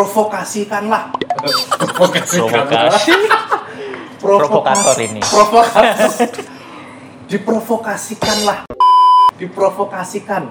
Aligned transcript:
diprovokasikanlah. 0.00 1.12
Provokasi. 1.76 2.40
Provokator 4.16 4.96
ini. 4.96 5.20
Provokator. 5.20 6.10
Diprovokasikanlah. 7.28 8.58
Diprovokasikan. 9.36 10.42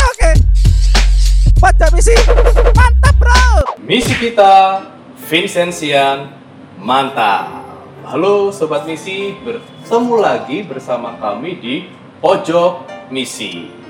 Oke. 0.00 0.30
Baca 1.60 1.86
misi. 1.92 2.16
Mantap, 2.72 3.14
Bro. 3.20 3.44
Misi 3.84 4.14
kita 4.16 4.80
Vincentian 5.28 6.32
mantap. 6.80 7.68
Halo 8.08 8.48
sobat 8.48 8.88
misi, 8.88 9.36
bertemu 9.44 10.14
lagi 10.20 10.64
bersama 10.64 11.20
kami 11.20 11.60
di 11.60 11.74
Pojok 12.20 12.84
Misi. 13.12 13.83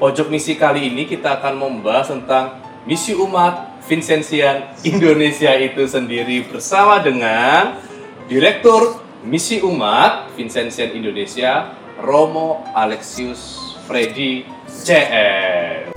Pojok 0.00 0.32
Misi 0.32 0.56
kali 0.56 0.88
ini 0.88 1.04
kita 1.04 1.36
akan 1.36 1.60
membahas 1.60 2.08
tentang 2.08 2.56
misi 2.88 3.12
umat 3.12 3.84
Vincentian 3.84 4.72
Indonesia 4.80 5.52
itu 5.60 5.84
sendiri 5.84 6.40
bersama 6.48 7.04
dengan 7.04 7.76
Direktur 8.24 8.96
Misi 9.28 9.60
Umat 9.60 10.32
Vincentian 10.40 10.96
Indonesia 10.96 11.76
Romo 12.00 12.64
Alexius 12.72 13.76
Freddy 13.84 14.48
CM. 14.64 15.92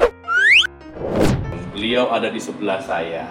Beliau 1.72 2.12
ada 2.12 2.28
di 2.28 2.44
sebelah 2.44 2.84
saya. 2.84 3.24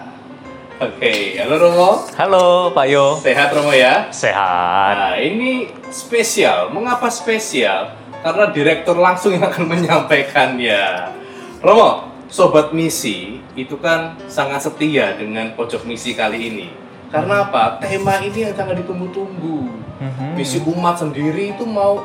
Oke, 0.80 1.36
halo 1.36 1.68
Romo. 1.68 1.90
Halo 2.16 2.72
Pak 2.72 2.86
Yo. 2.88 3.20
Sehat 3.20 3.52
Romo 3.52 3.76
ya? 3.76 4.08
Sehat. 4.08 4.94
Nah, 4.96 5.16
ini 5.20 5.68
spesial. 5.92 6.72
Mengapa 6.72 7.12
spesial? 7.12 8.01
Karena 8.22 8.44
direktur 8.54 8.96
langsung 8.96 9.34
yang 9.34 9.50
akan 9.50 9.66
menyampaikannya. 9.66 11.10
Romo, 11.58 12.06
sobat 12.30 12.70
misi 12.70 13.42
itu 13.58 13.76
kan 13.82 14.14
sangat 14.30 14.62
setia 14.62 15.18
dengan 15.18 15.52
pojok 15.58 15.82
misi 15.84 16.14
kali 16.14 16.38
ini. 16.48 16.68
Karena 17.10 17.44
apa? 17.44 17.82
Tema 17.82 18.22
ini 18.24 18.48
yang 18.48 18.54
sangat 18.56 18.80
ditunggu-tunggu. 18.80 19.58
Mhm. 20.00 20.38
Misi 20.38 20.62
umat 20.64 21.02
sendiri 21.02 21.52
itu 21.52 21.66
mau 21.66 22.02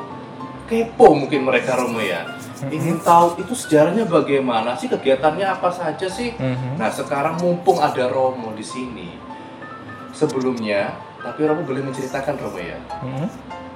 kepo 0.68 1.16
mungkin 1.16 1.48
mereka 1.48 1.80
Romo 1.80 2.02
ya. 2.02 2.28
Ingin 2.68 2.98
tahu 3.00 3.38
itu 3.38 3.54
sejarahnya 3.54 4.02
bagaimana 4.04 4.74
sih 4.74 4.90
kegiatannya 4.90 5.46
apa 5.46 5.70
saja 5.70 6.10
sih? 6.10 6.34
Nah 6.74 6.90
sekarang 6.90 7.38
mumpung 7.38 7.78
ada 7.78 8.10
Romo 8.10 8.50
di 8.58 8.66
sini, 8.66 9.14
sebelumnya, 10.10 10.90
tapi 11.22 11.46
Romo 11.46 11.62
boleh 11.62 11.86
menceritakan 11.86 12.34
Romo 12.34 12.58
ya, 12.58 12.74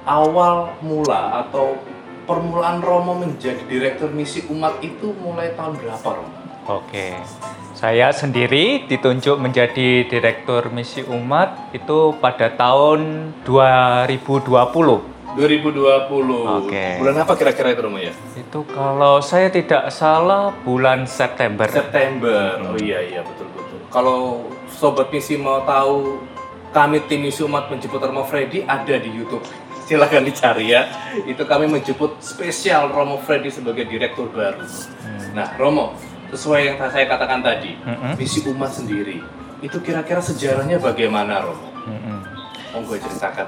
awal 0.03 0.75
mula 0.83 1.47
atau 1.47 1.79
permulaan 2.23 2.79
Romo 2.83 3.15
menjadi 3.19 3.63
direktur 3.67 4.09
misi 4.11 4.43
umat 4.49 4.79
itu 4.79 5.11
mulai 5.19 5.55
tahun 5.55 5.79
berapa 5.79 6.07
Romo? 6.07 6.43
Oke. 6.63 7.19
Saya 7.75 8.15
sendiri 8.15 8.87
ditunjuk 8.87 9.35
menjadi 9.35 10.07
Direktur 10.07 10.71
Misi 10.71 11.03
Umat 11.03 11.75
itu 11.75 12.15
pada 12.23 12.47
tahun 12.47 13.33
2020. 13.43 14.23
2020. 15.35 16.63
Oke. 16.63 16.85
Bulan 17.03 17.15
apa 17.19 17.33
kira-kira 17.35 17.75
itu 17.75 17.83
Romo 17.83 17.99
ya? 17.99 18.15
Itu 18.39 18.63
kalau 18.71 19.19
saya 19.19 19.51
tidak 19.51 19.91
salah 19.91 20.55
bulan 20.63 21.03
September. 21.03 21.67
September. 21.67 22.63
Oh 22.63 22.79
iya 22.79 23.03
iya 23.03 23.19
betul 23.27 23.51
betul. 23.51 23.83
Kalau 23.91 24.47
sobat 24.71 25.11
misi 25.11 25.35
mau 25.35 25.67
tahu 25.67 26.23
kami 26.71 27.03
tim 27.11 27.27
misi 27.27 27.43
umat 27.43 27.67
menjemput 27.67 27.99
Romo 27.99 28.23
Freddy 28.23 28.63
ada 28.63 28.95
di 28.95 29.11
YouTube. 29.11 29.43
Silahkan 29.83 30.23
dicari 30.23 30.71
ya. 30.71 30.87
Itu 31.27 31.43
kami 31.43 31.67
menjemput 31.67 32.23
spesial 32.23 32.89
Romo 32.89 33.19
Freddy 33.19 33.51
sebagai 33.51 33.83
direktur 33.83 34.31
baru. 34.31 34.63
Nah 35.35 35.53
Romo, 35.59 35.97
sesuai 36.31 36.61
yang 36.73 36.77
saya 36.79 37.05
katakan 37.05 37.43
tadi, 37.43 37.75
Mhm. 37.83 38.15
misi 38.15 38.39
umat 38.47 38.71
sendiri 38.71 39.19
itu 39.59 39.77
kira-kira 39.83 40.23
sejarahnya 40.23 40.79
bagaimana 40.79 41.43
Romo? 41.43 41.67
Mhm. 41.87 42.17
Monggo 42.73 42.95
ceritakan. 42.97 43.47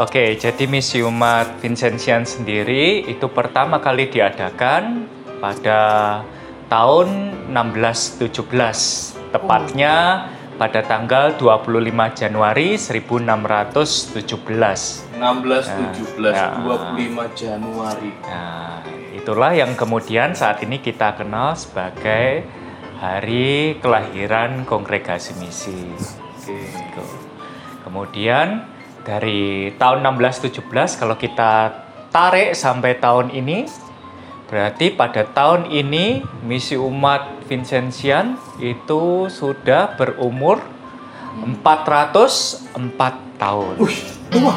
Oke, 0.00 0.36
jadi 0.36 0.64
misi 0.64 1.04
umat 1.04 1.60
Vincentian 1.60 2.24
sendiri 2.24 3.04
itu 3.04 3.28
pertama 3.28 3.80
kali 3.84 4.08
diadakan 4.08 5.04
pada 5.44 5.80
tahun 6.72 7.36
1617, 7.52 9.12
tepatnya 9.28 10.24
pada 10.60 10.84
tanggal 10.84 11.40
25 11.40 11.88
Januari 12.12 12.76
1617. 12.76 15.08
16, 15.16 15.16
17, 15.16 16.36
Ya. 16.36 16.60
25 16.60 17.32
Januari. 17.32 18.12
Nah, 18.28 18.84
itulah 19.16 19.56
yang 19.56 19.72
kemudian 19.72 20.36
saat 20.36 20.60
ini 20.60 20.84
kita 20.84 21.16
kenal 21.16 21.56
sebagai 21.56 22.44
hari 23.00 23.80
kelahiran 23.80 24.68
kongregasi 24.68 25.32
misi. 25.40 25.96
Oke. 25.96 26.52
Gitu. 26.52 27.04
Kemudian 27.88 28.68
dari 29.00 29.72
tahun 29.80 30.04
1617 30.04 31.00
kalau 31.00 31.16
kita 31.16 31.72
tarik 32.12 32.52
sampai 32.52 33.00
tahun 33.00 33.32
ini 33.32 33.64
berarti 34.44 34.92
pada 34.92 35.24
tahun 35.24 35.72
ini 35.72 36.20
misi 36.44 36.76
umat 36.76 37.39
Vincentian 37.50 38.38
itu 38.56 39.26
sudah 39.26 39.98
berumur 39.98 40.62
404 41.42 42.70
tahun. 43.36 43.74
Wih, 43.76 43.98
tua. 44.30 44.54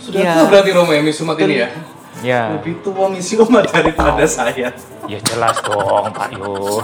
Sudah 0.00 0.18
Iya. 0.18 0.32
tua 0.34 0.44
berarti 0.48 0.70
Romo 0.72 0.88
ya 0.90 1.04
misi 1.04 1.20
umat 1.20 1.36
ini 1.38 1.60
ya? 1.60 1.68
Ya, 2.22 2.42
Lebih 2.54 2.80
tua 2.80 3.08
misi 3.08 3.36
umat 3.36 3.68
daripada 3.68 4.24
saya. 4.24 4.72
ya 5.04 5.18
jelas 5.20 5.58
dong 5.60 6.08
Pak 6.08 6.32
Yo. 6.32 6.80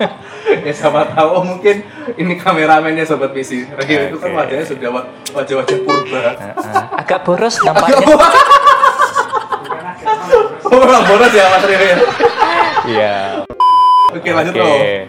ya 0.66 0.72
sama 0.72 1.04
tahu 1.06 1.28
oh, 1.30 1.44
mungkin 1.44 1.84
ini 2.16 2.34
kameramennya 2.34 3.04
sobat 3.04 3.30
misi. 3.30 3.62
Rio 3.62 4.00
itu 4.08 4.16
kan 4.16 4.34
wajahnya 4.34 4.64
sudah 4.64 4.88
wa- 4.88 5.06
wajah-wajah 5.32 5.76
purba. 5.82 6.20
Agak 6.96 7.22
boros 7.22 7.62
nampaknya. 7.62 8.06
Oh, 10.66 10.78
orang 10.82 11.04
boros 11.04 11.30
ya 11.30 11.44
Mas 11.46 11.62
Rio 11.62 11.78
ya. 11.78 11.96
Iya. 12.88 13.14
Oke, 14.18 14.34
lanjut 14.34 14.58
Oke. 14.58 15.06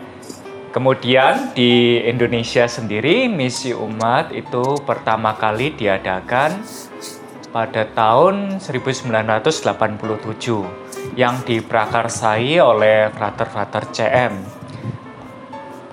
Kemudian 0.69 1.57
di 1.57 1.97
Indonesia 2.05 2.69
sendiri 2.69 3.25
misi 3.25 3.73
umat 3.73 4.29
itu 4.29 4.77
pertama 4.85 5.33
kali 5.33 5.73
diadakan 5.73 6.61
pada 7.49 7.89
tahun 7.89 8.61
1987 8.61 9.65
yang 11.17 11.41
diprakarsai 11.41 12.61
oleh 12.61 13.09
Frater-Frater 13.09 13.89
CM. 13.89 14.45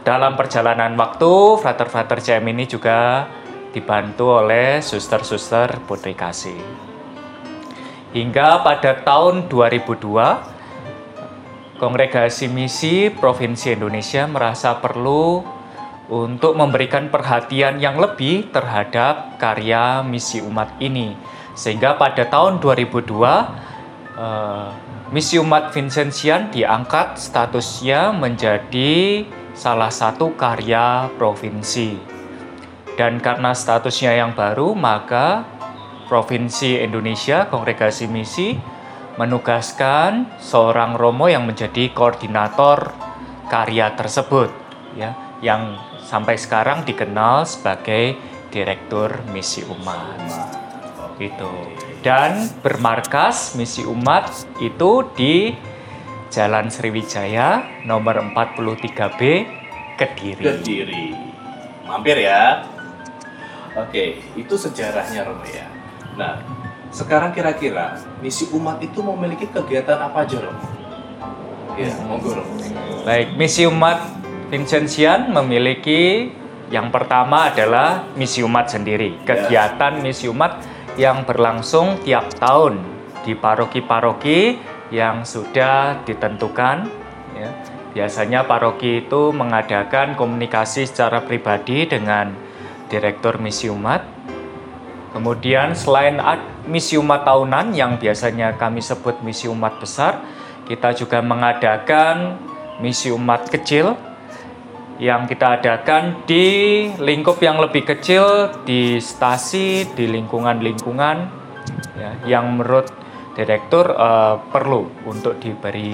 Dalam 0.05 0.37
perjalanan 0.37 0.93
waktu, 1.01 1.57
Frater-Frater 1.57 2.21
CM 2.21 2.45
ini 2.53 2.69
juga 2.69 3.33
dibantu 3.73 4.45
oleh 4.45 4.85
suster-suster 4.85 5.81
Putri 5.89 6.13
Kasih. 6.13 6.61
Hingga 8.13 8.61
pada 8.61 9.01
tahun 9.01 9.49
2002, 9.49 10.56
Kongregasi 11.77 12.49
Misi 12.49 13.13
Provinsi 13.13 13.77
Indonesia 13.77 14.25
merasa 14.25 14.81
perlu 14.81 15.45
untuk 16.09 16.57
memberikan 16.57 17.13
perhatian 17.13 17.77
yang 17.83 18.01
lebih 18.01 18.49
terhadap 18.49 19.37
karya 19.37 20.01
misi 20.01 20.41
umat 20.41 20.73
ini. 20.81 21.13
Sehingga 21.53 22.01
pada 22.01 22.25
tahun 22.25 22.63
2002, 22.65 23.53
eh, 24.17 24.69
misi 25.13 25.37
umat 25.37 25.75
Vincentian 25.77 26.49
diangkat 26.49 27.21
statusnya 27.21 28.15
menjadi 28.15 29.27
salah 29.53 29.93
satu 29.93 30.33
karya 30.33 31.13
provinsi. 31.21 31.99
Dan 32.97 33.21
karena 33.21 33.53
statusnya 33.53 34.17
yang 34.17 34.33
baru, 34.33 34.73
maka 34.73 35.45
Provinsi 36.07 36.79
Indonesia 36.79 37.51
Kongregasi 37.51 38.07
Misi 38.07 38.55
menugaskan 39.17 40.29
seorang 40.41 40.97
romo 40.97 41.29
yang 41.29 41.49
menjadi 41.49 41.93
koordinator 41.93 42.93
karya 43.49 43.93
tersebut 43.97 44.53
ya 44.97 45.17
yang 45.41 45.77
sampai 46.05 46.37
sekarang 46.37 46.85
dikenal 46.85 47.45
sebagai 47.45 48.17
direktur 48.53 49.25
misi 49.33 49.65
umat 49.67 50.21
itu 51.17 51.53
dan 52.05 52.49
bermarkas 52.61 53.57
misi 53.57 53.83
umat 53.83 54.29
itu 54.61 54.93
di 55.17 55.57
Jalan 56.27 56.69
Sriwijaya 56.69 57.81
nomor 57.89 58.21
43B 58.21 59.21
Kediri. 59.97 60.45
Kediri. 60.45 61.07
Mampir 61.89 62.21
ya. 62.21 62.61
Oke, 63.81 64.21
itu 64.37 64.55
sejarahnya 64.57 65.25
Romo 65.25 65.45
ya. 65.49 65.65
Nah, 66.21 66.37
sekarang 66.97 67.37
kira-kira 67.37 68.01
misi 68.25 68.49
umat 68.57 68.81
itu 68.81 69.05
memiliki 69.05 69.45
kegiatan 69.53 70.01
apa 70.01 70.25
aja 70.25 70.41
Romo? 70.41 70.65
Ya, 71.77 71.93
monggo 72.09 72.41
Romo. 72.41 72.57
Baik, 73.05 73.37
misi 73.37 73.69
umat 73.69 74.01
Vincentian 74.49 75.29
memiliki 75.29 76.33
yang 76.73 76.89
pertama 76.89 77.53
adalah 77.53 78.09
misi 78.17 78.41
umat 78.41 78.73
sendiri. 78.73 79.21
Kegiatan 79.29 80.01
misi 80.01 80.25
umat 80.33 80.65
yang 80.97 81.29
berlangsung 81.29 82.01
tiap 82.01 82.33
tahun 82.41 82.81
di 83.29 83.37
paroki-paroki 83.37 84.57
yang 84.89 85.29
sudah 85.29 86.01
ditentukan 86.07 86.89
ya. 87.37 87.51
biasanya 87.93 88.49
paroki 88.49 89.05
itu 89.05 89.37
mengadakan 89.37 90.17
komunikasi 90.17 90.89
secara 90.89 91.21
pribadi 91.21 91.85
dengan 91.85 92.33
direktur 92.89 93.37
misi 93.37 93.69
umat. 93.69 94.01
Kemudian 95.13 95.77
selain 95.77 96.23
ad- 96.23 96.56
misi 96.67 96.99
umat 96.99 97.27
tahunan 97.27 97.73
yang 97.73 97.99
biasanya 97.99 98.55
kami 98.59 98.83
sebut 98.83 99.23
misi 99.23 99.47
umat 99.47 99.79
besar, 99.79 100.23
kita 100.67 100.93
juga 100.93 101.23
mengadakan 101.23 102.39
misi 102.83 103.09
umat 103.15 103.49
kecil 103.49 103.97
yang 104.97 105.29
kita 105.29 105.61
adakan 105.61 106.25
di 106.25 106.89
lingkup 106.97 107.37
yang 107.45 107.61
lebih 107.61 107.85
kecil 107.85 108.49
di 108.65 108.97
stasi 108.97 109.85
di 109.93 110.09
lingkungan-lingkungan 110.09 111.17
ya, 112.01 112.11
yang 112.25 112.57
menurut 112.57 112.89
direktur 113.37 113.93
eh, 113.93 114.35
perlu 114.49 115.05
untuk 115.05 115.37
diberi 115.37 115.93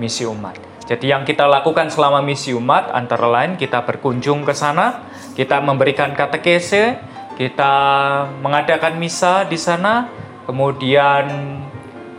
misi 0.00 0.24
umat. 0.24 0.56
Jadi 0.88 1.06
yang 1.06 1.22
kita 1.22 1.46
lakukan 1.46 1.92
selama 1.92 2.18
misi 2.18 2.50
umat 2.50 2.90
antara 2.90 3.28
lain 3.30 3.54
kita 3.54 3.86
berkunjung 3.86 4.42
ke 4.42 4.56
sana, 4.56 5.06
kita 5.38 5.62
memberikan 5.62 6.16
katekese, 6.16 6.98
kita 7.40 7.72
mengadakan 8.44 9.00
misa 9.00 9.48
di 9.48 9.56
sana, 9.56 10.12
kemudian 10.44 11.24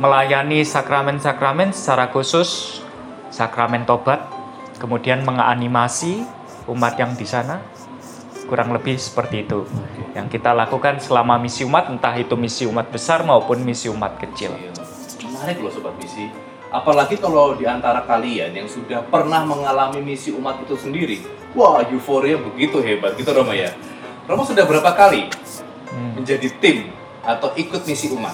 melayani 0.02 0.66
sakramen-sakramen 0.66 1.70
secara 1.78 2.10
khusus 2.10 2.82
sakramen 3.30 3.86
tobat, 3.86 4.26
kemudian 4.82 5.22
menganimasi 5.22 6.26
umat 6.66 6.98
yang 6.98 7.14
di 7.14 7.30
sana. 7.30 7.62
Kurang 8.50 8.74
lebih 8.74 8.98
seperti 8.98 9.46
itu 9.46 9.70
yang 10.18 10.26
kita 10.26 10.58
lakukan 10.58 10.98
selama 10.98 11.38
misi 11.38 11.70
umat, 11.70 11.94
entah 11.94 12.18
itu 12.18 12.34
misi 12.34 12.66
umat 12.66 12.90
besar 12.90 13.22
maupun 13.22 13.62
misi 13.62 13.94
umat 13.94 14.18
kecil. 14.18 14.58
Iya. 14.58 14.74
Menarik 15.22 15.62
loh 15.62 15.70
sobat 15.70 16.02
misi. 16.02 16.34
Apalagi 16.74 17.22
kalau 17.22 17.54
di 17.54 17.70
antara 17.70 18.02
kalian 18.10 18.58
yang 18.58 18.66
sudah 18.66 19.06
pernah 19.06 19.46
mengalami 19.46 20.02
misi 20.02 20.34
umat 20.34 20.66
itu 20.66 20.74
sendiri. 20.74 21.22
Wah, 21.54 21.86
euforia 21.86 22.42
begitu 22.42 22.82
hebat 22.82 23.14
gitu 23.22 23.30
Romo 23.38 23.54
ya. 23.54 23.70
Romo 24.28 24.44
sudah 24.44 24.64
berapa 24.64 24.92
kali 24.94 25.28
Hmm. 25.92 26.16
menjadi 26.16 26.48
tim 26.64 26.88
atau 27.20 27.52
ikut 27.54 27.84
misi 27.84 28.08
umat? 28.16 28.32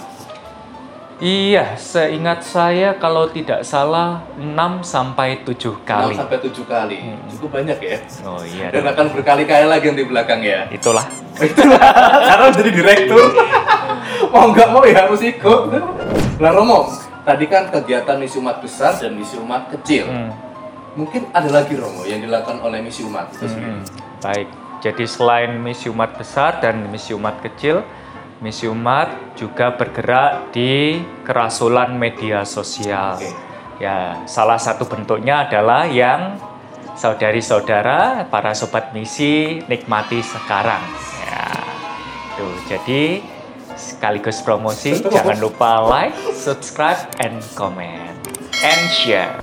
Iya, 1.18 1.74
seingat 1.74 2.46
saya 2.46 2.94
kalau 2.94 3.26
tidak 3.26 3.66
salah 3.66 4.22
6 4.38 4.86
sampai 4.86 5.42
7 5.42 5.74
kali. 5.82 6.14
6 6.14 6.22
sampai 6.22 6.38
7 6.38 6.62
kali. 6.62 6.98
Hmm. 7.02 7.18
Cukup 7.26 7.58
banyak 7.58 7.78
ya. 7.82 7.98
Oh 8.22 8.38
iya. 8.46 8.70
Dan 8.70 8.86
dong. 8.86 8.94
akan 8.94 9.06
berkali-kali 9.18 9.66
lagi 9.66 9.90
yang 9.90 9.98
di 9.98 10.06
belakang 10.06 10.46
ya. 10.46 10.70
Itulah. 10.70 11.02
Itulah 11.42 11.82
karena 12.22 12.48
jadi 12.54 12.70
direktur. 12.70 13.26
mau 14.30 14.54
nggak 14.54 14.70
mau 14.70 14.86
ya 14.86 15.10
harus 15.10 15.26
ikut. 15.26 15.62
Nah 16.38 16.52
Romo, 16.54 16.94
tadi 17.26 17.50
kan 17.50 17.74
kegiatan 17.74 18.22
misi 18.22 18.38
umat 18.38 18.62
besar 18.62 18.94
dan 18.94 19.18
misi 19.18 19.42
umat 19.42 19.74
kecil. 19.74 20.06
Hmm. 20.06 20.30
Mungkin 20.94 21.34
ada 21.34 21.50
lagi 21.50 21.74
Romo 21.74 22.06
yang 22.06 22.22
dilakukan 22.22 22.62
oleh 22.62 22.78
misi 22.78 23.02
umat 23.02 23.34
itu 23.34 23.50
sendiri. 23.50 23.74
Hmm, 23.74 23.82
Baik. 24.22 24.48
Jadi 24.78 25.10
selain 25.10 25.58
misi 25.58 25.90
umat 25.90 26.18
besar 26.18 26.62
dan 26.62 26.86
misi 26.90 27.14
umat 27.18 27.42
kecil, 27.42 27.82
misi 28.42 28.70
umat 28.70 29.34
juga 29.34 29.74
bergerak 29.74 30.54
di 30.54 31.02
kerasulan 31.26 31.98
media 31.98 32.46
sosial. 32.46 33.18
Oke. 33.18 33.34
Ya, 33.78 34.26
salah 34.26 34.58
satu 34.58 34.90
bentuknya 34.90 35.46
adalah 35.46 35.86
yang 35.86 36.42
saudari-saudara, 36.98 38.26
para 38.26 38.58
sobat 38.58 38.90
misi 38.90 39.62
nikmati 39.70 40.22
sekarang. 40.26 40.82
Ya. 41.22 41.46
Tuh, 42.38 42.58
jadi 42.66 43.22
sekaligus 43.78 44.42
promosi, 44.42 44.98
jangan 45.06 45.38
lupa 45.38 45.86
like, 45.86 46.18
subscribe, 46.34 46.98
and 47.22 47.38
comment, 47.54 48.18
and 48.66 48.82
share. 48.90 49.38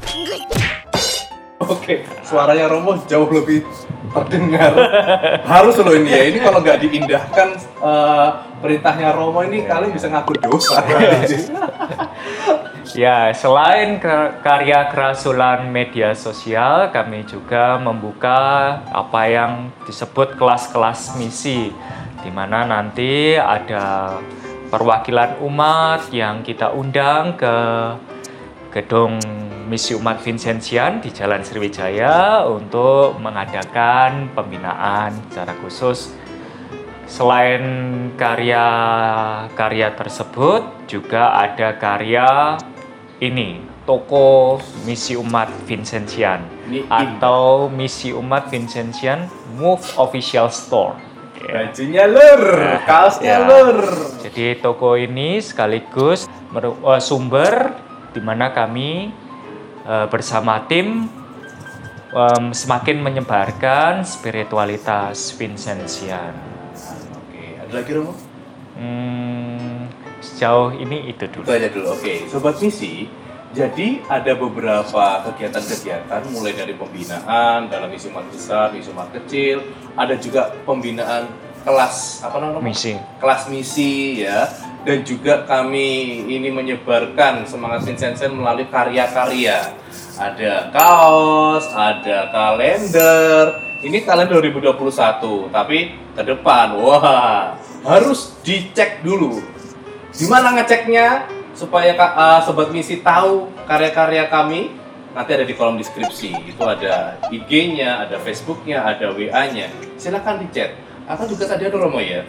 Oke, 1.69 2.05
suaranya 2.25 2.69
Romo 2.69 3.01
jauh 3.09 3.29
lebih 3.33 3.65
terdengar. 4.13 4.73
Harus 5.45 5.81
loh 5.81 5.95
ini 5.97 6.11
ya. 6.13 6.23
Ini 6.29 6.39
kalau 6.41 6.61
nggak 6.61 6.79
diindahkan 6.85 7.49
eh, 7.83 8.29
perintahnya 8.61 9.17
Romo 9.17 9.41
ini 9.43 9.65
kalian 9.65 9.93
bisa 9.93 10.09
ngaku 10.13 10.33
dosa. 10.41 10.81
Ya, 12.95 13.35
selain 13.35 13.99
karya 14.39 14.87
kerasulan 14.87 15.67
media 15.67 16.15
sosial, 16.15 16.95
kami 16.95 17.27
juga 17.27 17.75
membuka 17.75 18.79
apa 18.87 19.27
yang 19.27 19.75
disebut 19.83 20.39
kelas-kelas 20.39 21.19
misi, 21.19 21.75
di 22.23 22.31
mana 22.31 22.63
nanti 22.63 23.35
ada 23.35 24.15
perwakilan 24.71 25.43
umat 25.43 26.07
yang 26.15 26.47
kita 26.47 26.71
undang 26.71 27.35
ke 27.35 27.57
gedung 28.75 29.23
misi 29.71 29.95
umat 29.95 30.19
Vincentian 30.19 30.99
di 30.99 31.15
Jalan 31.15 31.47
Sriwijaya 31.47 32.43
untuk 32.51 33.17
mengadakan 33.23 34.35
pembinaan 34.35 35.15
secara 35.31 35.55
khusus 35.63 36.13
Selain 37.05 37.63
karya-karya 38.17 39.93
tersebut, 39.93 40.89
juga 40.89 41.37
ada 41.37 41.77
karya 41.77 42.57
ini, 43.21 43.61
toko 43.85 44.57
misi 44.89 45.13
umat 45.13 45.53
Vincentian 45.69 46.49
atau 46.89 47.69
misi 47.69 48.09
umat 48.09 48.49
Vincentian 48.49 49.29
Move 49.61 49.85
Official 50.01 50.49
Store. 50.49 50.97
Ya. 51.45 51.69
Bajunya 51.69 52.09
lur, 52.09 52.43
kaosnya 52.89 53.37
Ya. 53.37 53.45
lur. 53.45 53.85
Jadi 54.25 54.65
toko 54.65 54.97
ini 54.97 55.45
sekaligus 55.45 56.25
eh, 56.25 57.01
sumber 57.05 57.84
di 58.15 58.21
mana 58.23 58.55
kami 58.55 59.11
eh, 59.83 60.07
bersama 60.07 60.63
tim 60.65 61.11
em, 62.15 62.45
semakin 62.55 63.03
menyebarkan 63.03 64.07
spiritualitas 64.07 65.35
Vincentian. 65.35 66.33
Oke, 67.19 67.59
ada 67.59 67.73
lagi 67.75 67.91
Romo? 67.91 68.15
Hmm, 68.75 69.91
sejauh 70.19 70.75
ini 70.75 71.11
itu 71.11 71.27
Itu 71.27 71.43
dulu. 71.43 71.51
aja 71.51 71.69
dulu. 71.69 71.87
Oke, 71.93 72.27
sobat 72.27 72.59
misi. 72.63 73.11
Jadi 73.55 74.03
ada 74.11 74.35
beberapa 74.35 75.23
kegiatan-kegiatan 75.31 76.27
mulai 76.35 76.59
dari 76.59 76.75
pembinaan 76.75 77.71
dalam 77.71 77.87
misi 77.87 78.11
umat 78.11 78.27
besar, 78.27 78.75
misi 78.75 78.91
umat 78.91 79.15
kecil, 79.15 79.63
ada 79.95 80.19
juga 80.19 80.51
pembinaan 80.67 81.31
kelas 81.63 82.27
apa 82.27 82.43
namanya? 82.43 82.67
Misi. 82.67 82.99
kelas 83.23 83.47
misi 83.47 84.27
ya 84.27 84.51
dan 84.85 85.01
juga 85.01 85.49
kami 85.49 86.21
ini 86.29 86.53
menyebarkan 86.53 87.49
semangat 87.49 87.89
Vincentian 87.89 88.37
melalui 88.37 88.69
karya-karya. 88.69 89.73
Ada 90.21 90.71
kaos 90.71 91.73
ada 91.73 92.29
kalender. 92.31 93.65
Ini 93.81 94.05
kalender 94.05 94.45
2021 94.45 95.49
tapi 95.49 95.97
ke 96.13 96.23
depan. 96.23 96.77
Wah 96.77 97.57
harus 97.83 98.37
dicek 98.45 99.01
dulu. 99.01 99.41
Di 100.13 100.29
mana 100.29 100.53
ngeceknya? 100.61 101.33
Supaya 101.55 101.95
uh, 101.95 102.43
sobat 102.43 102.69
misi 102.75 103.01
tahu 103.01 103.49
karya-karya 103.65 104.29
kami. 104.29 104.69
Nanti 105.15 105.31
ada 105.33 105.47
di 105.47 105.55
kolom 105.57 105.81
deskripsi. 105.81 106.35
Itu 106.51 106.63
ada 106.67 107.17
IG-nya 107.33 108.05
ada 108.05 108.21
Facebook-nya 108.21 108.85
ada 108.85 109.17
WA-nya 109.17 109.73
silakan 109.97 110.45
dicek. 110.45 110.77
Atau 111.09 111.25
juga 111.29 111.49
tadi 111.49 111.69
ada 111.69 111.77
Romo 111.81 112.01
ya? 112.01 112.29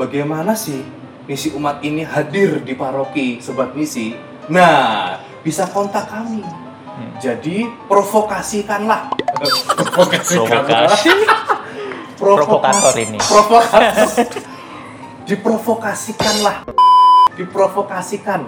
Bagaimana 0.00 0.56
sih 0.56 1.03
misi 1.24 1.48
umat 1.56 1.80
ini 1.80 2.04
hadir 2.04 2.60
di 2.60 2.76
paroki 2.76 3.40
sobat 3.40 3.72
misi. 3.72 4.12
Nah 4.52 5.20
bisa 5.40 5.68
kontak 5.72 6.08
kami. 6.08 6.44
Jadi 7.18 7.66
provokasikanlah. 7.88 9.10
Provokasikanlah 9.84 10.94
Provokasi. 12.14 12.94
Provokator 12.94 12.94
ini. 13.00 13.18
provokator 13.18 14.08
diprovokasikanlah. 15.24 16.56
Diprovokasikan 17.34 18.40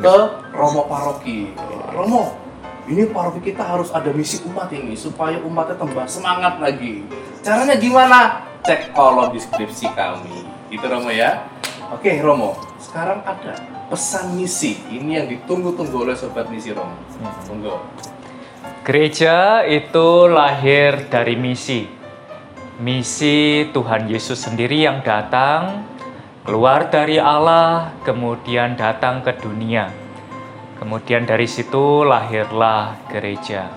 ke 0.00 0.16
Romo 0.56 0.88
Paroki. 0.88 1.52
Romo 1.92 2.40
ini 2.88 3.06
paroki 3.06 3.52
kita 3.52 3.62
harus 3.62 3.92
ada 3.94 4.10
misi 4.10 4.42
umat 4.48 4.72
ini 4.72 4.96
supaya 4.96 5.38
umatnya 5.44 5.76
tambah 5.76 6.08
semangat 6.08 6.58
lagi. 6.58 7.04
Caranya 7.44 7.76
gimana? 7.76 8.42
Cek 8.64 8.96
kolom 8.96 9.30
deskripsi 9.36 9.92
kami. 9.92 10.48
Itu 10.72 10.88
Romo 10.88 11.12
ya 11.12 11.51
oke 11.92 12.12
Romo 12.24 12.56
sekarang 12.80 13.20
ada 13.22 13.54
pesan 13.92 14.34
misi 14.34 14.80
ini 14.88 15.20
yang 15.20 15.28
ditunggu-tunggu 15.28 16.08
oleh 16.08 16.16
sobat 16.16 16.48
misi 16.48 16.72
Romo 16.72 16.96
tunggu 17.44 17.76
Gereja 18.82 19.62
itu 19.62 20.26
lahir 20.26 21.06
dari 21.06 21.38
misi. 21.38 21.86
Misi 22.82 23.70
Tuhan 23.70 24.10
Yesus 24.10 24.42
sendiri 24.42 24.82
yang 24.82 25.06
datang 25.06 25.86
keluar 26.42 26.90
dari 26.90 27.14
Allah, 27.14 27.94
kemudian 28.02 28.74
datang 28.74 29.22
ke 29.22 29.38
dunia. 29.38 29.86
Kemudian 30.82 31.30
dari 31.30 31.46
situ 31.46 32.02
lahirlah 32.02 32.98
gereja. 33.06 33.70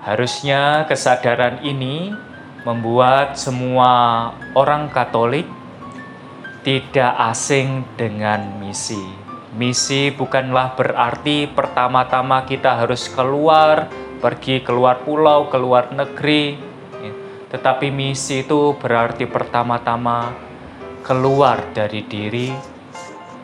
Harusnya 0.00 0.88
kesadaran 0.88 1.60
ini 1.60 2.16
membuat 2.64 3.36
semua 3.36 4.32
orang 4.56 4.88
Katolik 4.88 5.44
tidak 6.62 7.12
asing 7.34 7.82
dengan 7.98 8.62
misi. 8.62 9.02
Misi 9.52 10.14
bukanlah 10.14 10.78
berarti 10.78 11.50
pertama-tama 11.50 12.46
kita 12.48 12.78
harus 12.78 13.10
keluar 13.12 13.90
pergi 14.22 14.62
keluar 14.62 15.02
pulau, 15.02 15.50
keluar 15.50 15.90
negeri. 15.90 16.54
ya. 17.02 17.12
Tetapi 17.50 17.90
misi 17.90 18.46
itu 18.46 18.78
berarti 18.78 19.26
pertama-tama 19.26 20.30
keluar 21.02 21.74
dari 21.74 22.06
diri, 22.06 22.54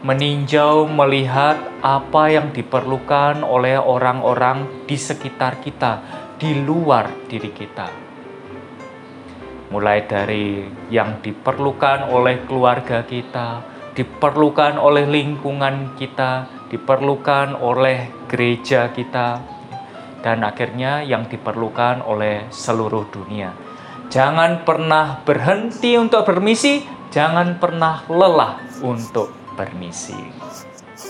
meninjau, 0.07 0.87
melihat 0.87 1.59
apa 1.83 2.31
yang 2.31 2.55
diperlukan 2.55 3.43
oleh 3.43 3.75
orang-orang 3.83 4.87
di 4.87 4.95
sekitar 4.95 5.59
kita, 5.59 6.01
di 6.39 6.55
luar 6.63 7.11
diri 7.27 7.51
kita. 7.51 8.08
Mulai 9.69 10.09
dari 10.09 10.65
yang 10.89 11.21
diperlukan 11.21 12.09
oleh 12.09 12.41
keluarga 12.49 13.05
kita, 13.05 13.61
diperlukan 13.93 14.81
oleh 14.81 15.05
lingkungan 15.05 15.93
kita, 16.01 16.49
diperlukan 16.73 17.53
oleh 17.53 18.09
gereja 18.33 18.89
kita, 18.97 19.45
dan 20.25 20.41
akhirnya 20.41 21.05
yang 21.05 21.29
diperlukan 21.29 22.01
oleh 22.01 22.49
seluruh 22.49 23.13
dunia. 23.13 23.53
Jangan 24.09 24.65
pernah 24.65 25.21
berhenti 25.21 26.01
untuk 26.01 26.25
bermisi, 26.25 26.81
jangan 27.13 27.61
pernah 27.61 28.09
lelah 28.09 28.65
untuk 28.81 29.37
bermisi. 29.53 30.17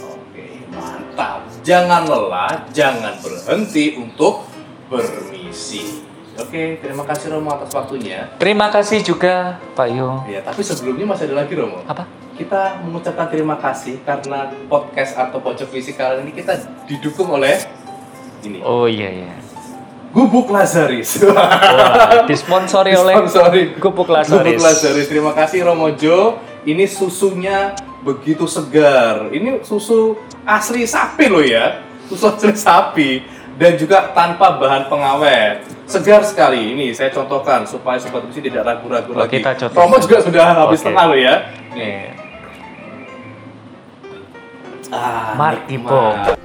Oke, 0.02 0.66
mantap. 0.74 1.46
Jangan 1.62 2.10
lelah, 2.10 2.66
jangan 2.74 3.14
berhenti 3.22 3.94
untuk 3.94 4.50
bermisi. 4.90 6.07
Oke, 6.38 6.78
terima 6.78 7.02
kasih 7.02 7.34
Romo 7.34 7.50
atas 7.50 7.74
waktunya. 7.74 8.30
Terima 8.38 8.70
kasih 8.70 9.02
juga 9.02 9.58
Pak 9.74 9.88
Yo. 9.90 10.22
Ya, 10.30 10.38
tapi 10.38 10.62
sebelumnya 10.62 11.02
masih 11.10 11.26
ada 11.26 11.42
lagi 11.42 11.52
Romo. 11.58 11.82
Apa? 11.82 12.06
Kita 12.38 12.78
mengucapkan 12.86 13.26
terima 13.26 13.58
kasih 13.58 13.98
karena 14.06 14.54
podcast 14.70 15.18
atau 15.18 15.42
pojok 15.42 15.66
visi 15.74 15.98
kali 15.98 16.22
ini 16.22 16.30
kita 16.30 16.54
didukung 16.86 17.34
oleh 17.34 17.58
ini. 18.46 18.62
Oh 18.62 18.86
iya 18.86 19.10
iya. 19.10 19.34
Gubuk 20.14 20.48
Lazaris. 20.54 21.20
Wah, 21.26 22.24
disponsori 22.30 22.94
oleh 22.94 23.18
Disponsori. 23.18 23.62
Gubuk 23.76 24.08
Lazaris. 24.08 24.54
Gubuk 24.54 24.62
Lazaris. 24.62 25.06
Terima 25.10 25.32
kasih 25.34 25.66
Romo 25.66 25.90
Jo. 25.98 26.38
Ini 26.62 26.86
susunya 26.86 27.74
begitu 28.06 28.46
segar. 28.46 29.26
Ini 29.34 29.66
susu 29.66 30.14
asli 30.46 30.86
sapi 30.86 31.26
loh 31.26 31.42
ya. 31.42 31.82
Susu 32.06 32.30
asli 32.30 32.54
sapi 32.54 33.10
dan 33.58 33.74
juga 33.74 34.14
tanpa 34.14 34.54
bahan 34.56 34.86
pengawet. 34.86 35.77
Segar 35.88 36.20
sekali. 36.20 36.76
Ini 36.76 36.92
saya 36.92 37.08
contohkan 37.08 37.64
supaya 37.64 37.96
sobat 37.96 38.28
misi 38.28 38.44
tidak 38.44 38.60
ragu-ragu 38.60 39.08
Oh, 39.16 39.24
lagi. 39.24 39.40
kita 39.40 39.56
contohkan. 39.56 39.88
Romo 39.88 39.96
juga 39.96 40.20
sudah 40.20 40.44
habis 40.52 40.84
Oke. 40.84 40.86
tengah 40.92 41.04
loh 41.08 41.16
ya. 41.16 41.34
Nih. 41.72 42.12
Ah, 44.92 45.32
Martipo. 45.32 46.12
nikmat. 46.12 46.36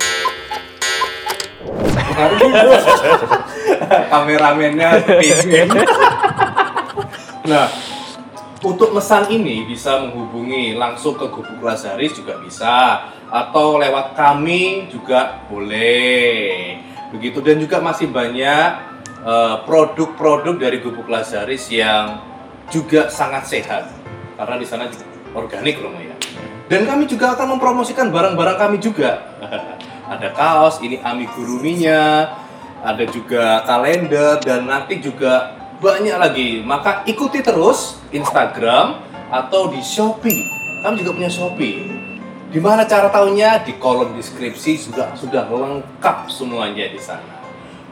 Kameramennya 4.11 4.89
pengen. 5.03 5.67
nah, 7.43 7.67
untuk 8.63 8.95
mesan 8.95 9.27
ini 9.27 9.65
bisa 9.65 9.99
menghubungi 9.99 10.77
langsung 10.77 11.19
ke 11.19 11.27
Gubuk 11.27 11.59
Lazaris 11.59 12.15
juga 12.15 12.39
bisa 12.39 13.01
atau 13.27 13.75
lewat 13.75 14.15
kami 14.15 14.87
juga 14.87 15.43
boleh. 15.51 16.79
Begitu 17.11 17.43
dan 17.43 17.57
juga 17.59 17.81
masih 17.81 18.07
banyak 18.07 18.92
produk-produk 19.63 20.55
dari 20.59 20.83
Gubuk 20.83 21.07
Lazaris 21.07 21.71
yang 21.71 22.19
juga 22.67 23.07
sangat 23.07 23.47
sehat 23.47 23.87
karena 24.35 24.55
di 24.59 24.67
sana 24.67 24.89
juga 24.91 25.05
organik 25.35 25.79
loh 25.79 25.93
ya. 25.95 26.15
Dan 26.67 26.87
kami 26.87 27.05
juga 27.05 27.35
akan 27.35 27.57
mempromosikan 27.57 28.09
barang-barang 28.09 28.57
kami 28.57 28.77
juga. 28.79 29.19
ada 30.13 30.29
kaos, 30.35 30.79
ini 30.83 30.99
amiguruminya, 30.99 32.31
ada 32.83 33.03
juga 33.07 33.63
kalender 33.63 34.39
dan 34.43 34.67
nanti 34.67 34.99
juga 34.99 35.55
banyak 35.79 36.17
lagi. 36.17 36.49
Maka 36.63 37.03
ikuti 37.07 37.43
terus 37.43 37.99
Instagram 38.11 38.99
atau 39.31 39.71
di 39.71 39.83
Shopee. 39.83 40.47
Kami 40.83 41.03
juga 41.03 41.11
punya 41.15 41.31
Shopee. 41.31 41.91
Di 42.53 42.59
mana 42.61 42.85
cara 42.85 43.09
tahunya? 43.09 43.65
Di 43.65 43.73
kolom 43.81 44.13
deskripsi 44.13 44.77
sudah 44.77 45.17
sudah 45.17 45.49
lengkap 45.49 46.29
semuanya 46.29 46.85
di 46.85 47.01
sana. 47.01 47.42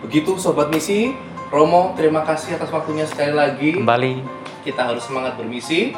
Begitu 0.01 0.37
sobat 0.37 0.73
misi, 0.73 1.13
Romo 1.51 1.93
terima 1.99 2.23
kasih 2.25 2.55
atas 2.57 2.71
waktunya 2.71 3.05
sekali 3.05 3.35
lagi. 3.35 3.77
kembali 3.77 4.23
Kita 4.65 4.87
harus 4.87 5.05
semangat 5.05 5.35
bermisi. 5.37 5.93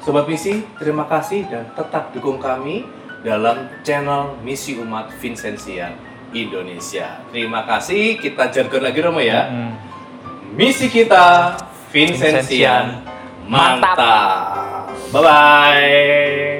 Sobat 0.00 0.24
misi, 0.26 0.64
terima 0.80 1.04
kasih 1.04 1.44
dan 1.50 1.68
tetap 1.76 2.14
dukung 2.16 2.40
kami 2.40 2.88
dalam 3.20 3.68
channel 3.84 4.40
Misi 4.40 4.80
Umat 4.80 5.12
Vincentia 5.20 5.92
Indonesia. 6.32 7.20
Terima 7.28 7.66
kasih. 7.68 8.16
Kita 8.16 8.48
jargon 8.48 8.82
lagi 8.86 9.00
Romo 9.02 9.20
ya. 9.20 9.50
Hmm. 9.50 9.72
Misi 10.56 10.90
kita 10.90 11.56
Vincentian 11.90 12.42
Vincentian. 12.42 12.86
mantap. 13.50 14.90
Bye 15.10 15.22
bye. 15.22 16.59